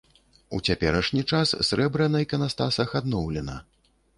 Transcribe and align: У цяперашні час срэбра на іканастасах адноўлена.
У 0.57 0.61
цяперашні 0.69 1.21
час 1.31 1.53
срэбра 1.69 2.09
на 2.15 2.25
іканастасах 2.25 2.97
адноўлена. 3.03 3.63